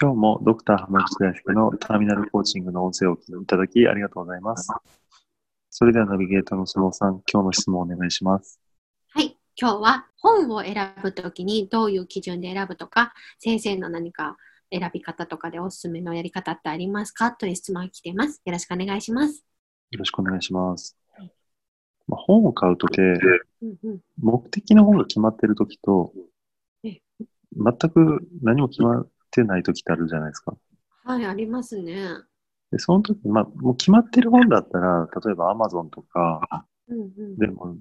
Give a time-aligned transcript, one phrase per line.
[0.00, 4.68] 今日もドクター浜口大輔のターミナルコーチングの音声をお聞きいただきありがとうございます。
[5.70, 8.60] それではナビゲーターのスノーさん、今日の質問をお願いします。
[9.08, 14.36] はい今日は本を選ぶときにどういう基準で選ぶとか先生の何か
[14.70, 19.44] 選び方とかでおすすめのやり方ってありますかという質問が来ていますよろしくお願いします
[19.90, 21.32] よろしくお願いしますはい。
[22.06, 26.12] まあ、本を買うとき、うんうん目的の本が決まってるときと
[26.84, 27.00] え、
[27.56, 30.56] 全く何も決まってないときってあるじゃないですか。
[31.04, 31.94] はいありますね。
[32.70, 37.36] で、その時、まあ、もう決まってる本だったら、例えば Amazon とかうんうん。
[37.36, 37.76] でも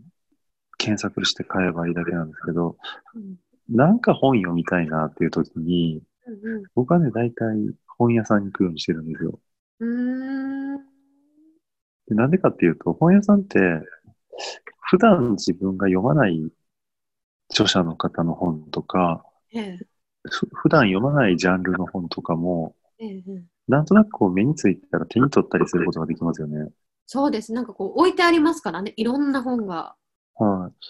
[0.77, 2.77] 検索して買えばいいだけなんですけど、
[3.15, 3.35] うん。
[3.69, 7.55] なんか本読みたいなっていう時に、うん僕はね、大体
[7.97, 9.39] 本屋さんに行くようにしてるんですよ。
[12.09, 13.59] なんでかっていうと、本屋さんって、
[14.89, 16.51] 普段自分が読まない
[17.49, 19.77] 著者の方の本とか、ええ。
[19.77, 19.87] ふ
[20.29, 22.75] 普段読まないジャンルの本とかも、
[23.67, 26.69] なんとなくこう目についたら手に取ったりすることができますよね。
[27.05, 29.95] そうですなんかこう置いてありますからねいろんな本が
[30.35, 30.87] はい。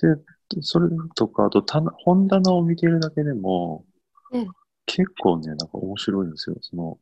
[0.00, 3.84] で、それとか、あと棚本棚を見てるだけでも、
[4.32, 4.46] ええ
[4.86, 6.56] 結構ね、なんか面白いんですよ。
[6.60, 6.98] その、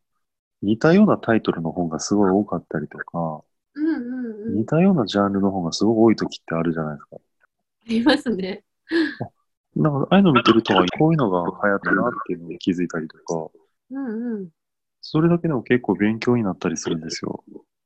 [0.62, 7.16] 似たようなタイトルの本がすごい多かったりとか、うんうんうん似たようなジャンルの本がすごい多い時ってあるじゃないですか。
[7.16, 7.20] あ
[7.88, 8.64] りますね
[9.76, 13.50] なんか、ああいうの見てると、あこういうのが流行ったなっていうのに気づいたりとか、
[13.90, 14.48] うんうん。
[15.00, 17.44] それだけでも結構勉強になったりするんですよ。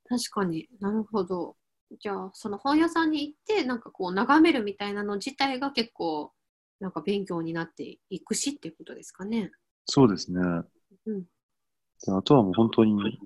[0.08, 0.68] 確かに。
[0.80, 1.56] なるほど。
[2.00, 6.32] じゃあその本屋さんに行ってなんかこう眺めるみたいなの自体が結構
[6.80, 9.50] なんか勉強になっていくしっていうことですかね。
[9.86, 10.40] そうですね。
[11.06, 11.22] うん。
[11.22, 13.18] であとはもう本当に、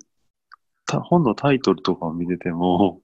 [0.87, 3.03] た本のタイトルとかを見てても、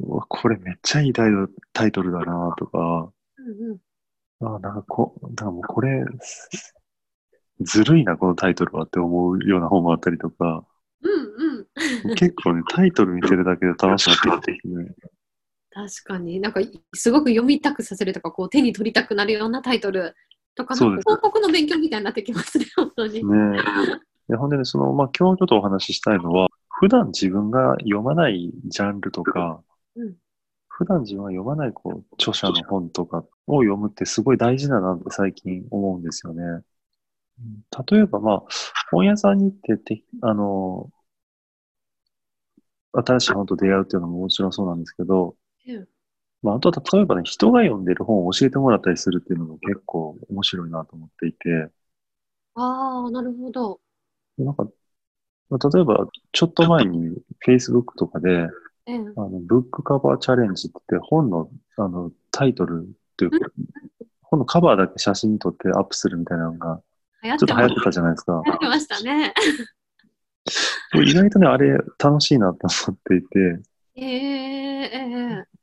[0.00, 3.78] う わこれめっちゃいいタイトルだなとか、うんうん
[4.46, 6.04] あなんかこ、なんかもうこれ、
[7.60, 10.64] ずるいな、このタイトルはって思うような本もあったりとか、
[11.02, 12.14] うんうん。
[12.14, 14.86] 結構ね、タイトル見てるだけで楽しくなってきてね。
[15.70, 16.40] 確かに。
[16.40, 16.60] なんか
[16.94, 20.14] すごく読みたくさせるとかこう手に取りたくなるようなタイトル
[20.54, 23.58] とか広告の勉強みたいになってきますね本当に、ね
[24.28, 29.60] でほんでね、その、まあ、今日ちょっとお話ししたいのは、普段自分が読まないジャンルとか、
[29.96, 30.14] うん
[30.76, 36.42] 普段自分が読まないこう著者の本とかを読むってすごい大事だなって最近思うんですよね。
[36.42, 37.64] うん。
[37.86, 38.42] 例えば、まあ、
[38.90, 40.90] 本屋さんに行ってて、あの、
[42.92, 45.36] 新しい本と出会うっていうのももちろんそうなんですけど、
[45.66, 45.88] うん。
[46.42, 51.70] まあ、あとは例えばね、人が読んでる本を教えてもらったりするっていうのも結構面白いなと思っていて、
[52.56, 53.80] ああなるほど。
[54.38, 54.64] なんか、
[55.48, 58.48] まあ例えば、ちょっと前に Facebook とかで、
[58.86, 63.38] ええあの、ブックカバーチャレンジって本の、あの、タイトルっていうか、
[64.22, 66.82] 本のカバーだけ写真に撮ってアップするみたいなのが、
[67.22, 68.42] ちょってと流行ってたじゃないですか。
[68.44, 69.34] 流行ってましたね。
[71.02, 73.62] 意外とね、あれ楽しいなと思っていて、
[73.96, 75.54] ええええ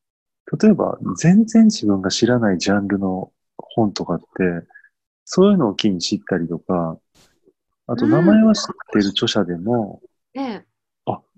[0.60, 4.26] 例えば、全然自分が知らないジャンルの本とかって、
[5.24, 6.98] そういうのを機に知ったりとか、
[7.88, 10.02] あと名前は知ってる著者でも、
[10.34, 10.46] ええ。
[10.56, 10.64] あ、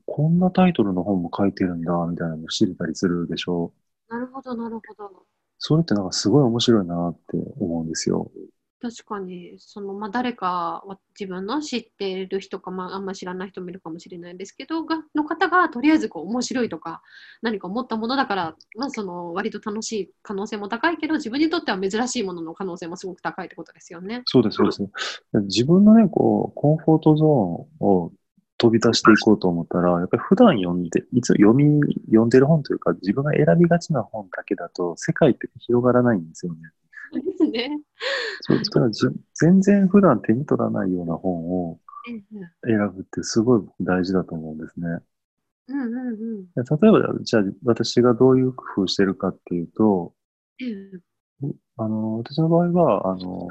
[0.05, 3.73] こんなタイトルの本も書いてるんだ、みたいなのを知れたりするでしょ
[4.09, 4.13] う。
[4.13, 5.25] なるほどなるほど
[5.57, 8.29] それってなんかすごい面白いなって思うんですよ。
[8.81, 17.01] 確かにその、まあ、誰かは自分の知っている人か、まあ、あんまり知らない人もいるかもしれないですけどがの方がとりあえずこう面白いとか
[17.41, 24.23] 何か思ったものだから、まあ、その割と楽しい可能性も高いけど自分にとっては珍しいものの可能性もすごく高いってことですよね。
[24.25, 24.83] そうです、そうです。
[25.45, 27.31] 自分のね、こう、コンフォートゾーン
[27.87, 28.11] を
[28.63, 36.61] 飛び出していこうと思ったら、やっぱり普段読んで、いつ読み、読んでる本というか、自分が選びがちな本だけだと、世界って広がらないんですよね。
[37.13, 37.81] ですね。
[38.41, 39.05] そうだからじ
[39.35, 41.79] 全然普段手に取らないような本を
[42.65, 44.87] 選ぶってすごい大事だと思うんですね。
[45.67, 50.13] うんうんうん例えば、じゃあ私がどういう工夫してるかっていうと、
[51.41, 53.49] うんあの、私の場合は、あの、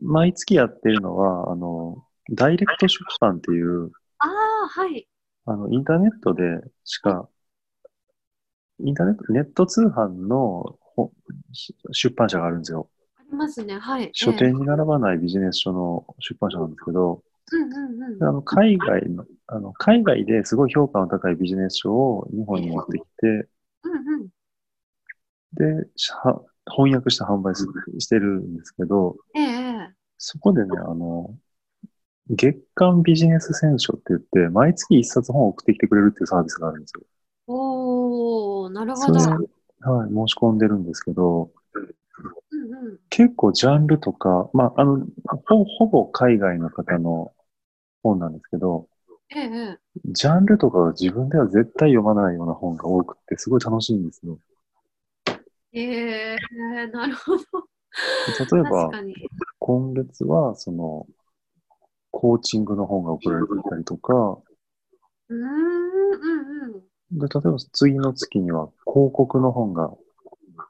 [0.00, 5.06] 毎月やってるのは、あの、ダイレクト出版っていう、ああはい。
[5.44, 6.42] あの、インターネットで
[6.84, 7.28] しか、
[8.80, 11.10] インターネット、ネット通販の本
[11.92, 12.88] 出版社があるんですよ。
[13.18, 13.78] ありいますね。
[13.78, 14.10] はい。
[14.12, 18.18] 書店に並ばないビジネス書の出版社なんですけど、うんうんうん。
[18.18, 24.28] であの海外の、あの海外ですごい評価の高いビジネス書を日本に持ってきて、うんうん。
[25.54, 25.88] で、
[26.70, 29.48] 翻訳して販売するしてるんですけど、えええ
[29.90, 29.94] え。
[30.18, 31.34] そこでね、あの、
[32.30, 37.02] 月間ビジネス選書って言って、毎月一冊本を送ってきてくれるっていうサービスがあるんですよ。
[37.46, 39.18] おー、なるほど。
[39.18, 41.50] はい、申し込んでるんですけど、
[42.50, 42.98] うんうん。
[43.10, 45.04] 結構ジャンルとか、まあ、あの、
[45.46, 47.32] ほほぼ海外の方の
[48.02, 48.86] 本なんですけど、
[49.34, 49.78] ええええ。
[50.06, 54.38] ジャンルとかは自分では絶対読まないような本が多くて、すごい楽しいんですよ。
[55.72, 56.36] ええ
[56.92, 57.42] なるほど。
[58.54, 58.90] 例えば。
[59.58, 61.06] 今月は、その、
[62.12, 64.38] コーチングの本が送られてきたりとか、
[65.28, 67.18] うーん、うんうん。
[67.18, 69.90] で、例えば次の月には広告の本が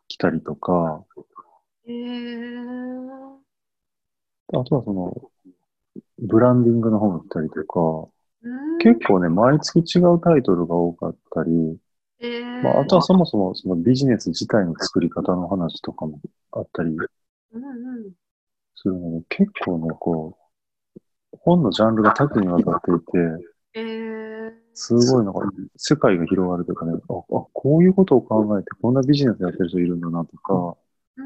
[0.09, 1.05] 来たりとか、
[1.87, 2.53] ええ
[4.55, 5.31] あとはその、
[6.19, 8.11] ブランディングの本が来たりとか、
[8.43, 8.79] うん。
[8.79, 11.79] 結構ね、毎月違うタイトルが多かったり、
[12.21, 16.21] ええまあ、あとはそもそもそのビジネス自体の作り方の話とかも
[16.53, 18.13] あったりうんうん。
[18.77, 20.42] するので、結構ね、こう、
[21.41, 23.05] 本のジャンルが多岐にわたっていて、
[23.75, 25.41] ええすごいなんか、
[25.77, 30.75] 世界が広がるというかね、あ、あこういうことを考えて、こんなビジネスやってる人いるんだなとか、うんうん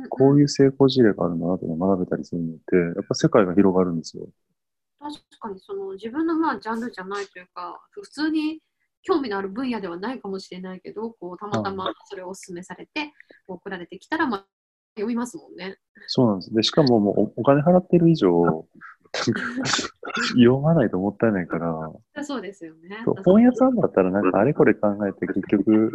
[0.09, 4.27] こういう成功事例があるんだなっていうのを学べたりするのって、やっぱ世界が広がるんですよ。
[4.99, 8.61] 確かにその自分のまあジャンルじゃないというか普通に
[9.03, 13.13] 興味のある分野ではないかもしれないけどこうたまたまそれをお勧めされて
[13.47, 14.47] 送られてきたらまあ
[14.97, 15.77] 読みますもんね。
[16.07, 16.55] そうなんです。
[16.55, 18.67] で、しかももうおお金払ってる以上、
[20.37, 23.03] 読まないともったいないから、そうですよね。
[23.25, 25.91] 本屋さんだったらなんかあれこれ考えて結局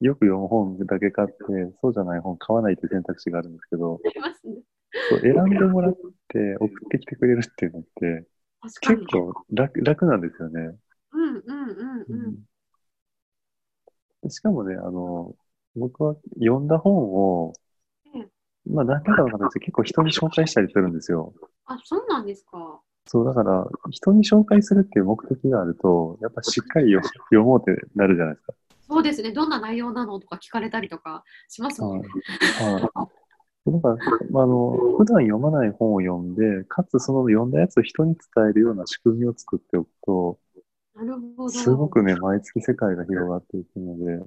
[0.00, 1.34] よく読む本だけ買って、
[1.80, 4.56] そうじゃない本買わないという選択肢があるんですけど、ありますね。
[5.08, 5.94] そう選んでもらっ
[6.28, 8.26] て 送ってきてくれるっていうのって
[8.80, 9.04] 結。
[9.06, 10.76] 構楽楽なんですよね。
[11.12, 12.36] うんうんうんうん。
[14.22, 15.34] でしかもね、あの、
[15.76, 17.69] 僕は読んだ本をええ、
[18.66, 21.32] まあ何回かの形で結構人に紹介したりするんですよ。
[21.66, 22.80] あ、そうなんですか。
[23.06, 28.54] そう、だから、人に紹介するっていう目的があると、やっぱしっかり読読もうってなるじゃないですか。
[28.86, 29.32] そうですね。
[29.32, 32.08] どんな内容なのとか聞かれたりとかしますもんね。
[32.60, 32.82] はい。
[33.72, 33.96] だから、
[34.30, 40.38] まあ、あの、普段読まない本を読んで、かつその読んだやつを人に伝えるような仕組みを作っておくと、
[40.94, 41.48] なるほど。
[41.50, 44.22] すごくね、毎月世界が広がっていくので、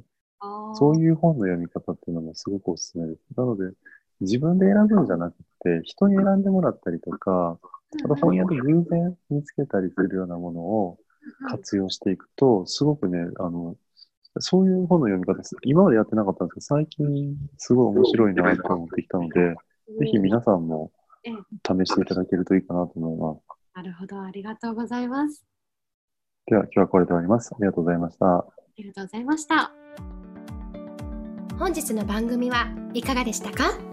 [0.76, 3.22] そういう本の読み方っていうのもすごくおすすめです。
[3.36, 3.74] なので、
[4.24, 7.58] 自分で選ぶんじゃなくて、人に選んでもらったりとか、
[8.04, 10.98] あと本屋で偶然見つけたりするようなものを
[11.50, 13.76] 活用していくと、すごくね、あの、
[14.40, 15.56] そういう本の読み方です。
[15.64, 19.56] 今までやってなかったんですけど、最近すごい面白いなと思ってきたので、
[20.00, 20.92] ぜひ皆さんも
[21.24, 21.34] ええ
[21.86, 23.76] 試していただけるといいかなと思います。
[23.76, 24.22] なるほど。
[24.22, 25.46] ありがとうございます。
[26.48, 27.52] では、今日はこれで終わります。
[27.54, 28.26] ありがとうございました。
[28.40, 28.46] あ
[28.78, 29.72] りがとうございました。
[31.60, 33.93] 本日の番組はいかがでしたか？